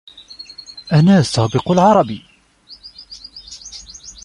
[0.93, 2.19] أَنَا سَابِقُ الْعَرَبِ